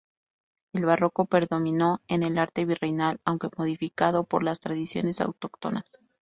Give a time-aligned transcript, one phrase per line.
[0.73, 5.85] El barroco predominó en el arte virreinal, aunque modificado por las tradiciones autóctonas.